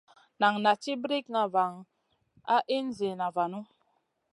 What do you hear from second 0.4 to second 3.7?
naʼ ci brikŋa van a in zida vanu.